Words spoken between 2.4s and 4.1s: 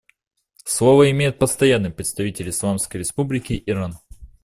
Исламской Республики Иран.